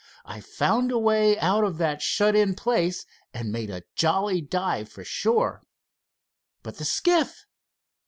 [0.25, 3.05] I found a way out of that shut in place
[3.35, 5.61] and made a jolly dive for shore."
[6.63, 7.45] "But the skiff?"